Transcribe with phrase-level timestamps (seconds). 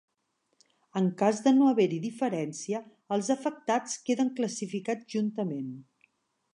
[1.01, 2.81] En cas de no haver-hi diferència,
[3.17, 5.71] els afectats queden classificats juntament.